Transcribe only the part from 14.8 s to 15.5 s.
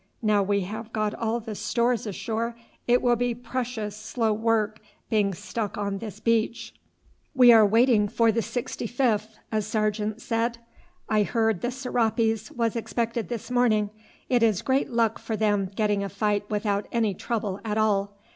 luck for